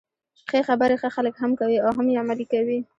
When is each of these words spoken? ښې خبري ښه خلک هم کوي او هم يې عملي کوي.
ښې 0.49 0.59
خبري 0.67 0.95
ښه 1.01 1.09
خلک 1.15 1.35
هم 1.41 1.51
کوي 1.59 1.77
او 1.85 1.89
هم 1.97 2.07
يې 2.11 2.17
عملي 2.23 2.45
کوي. 2.53 2.79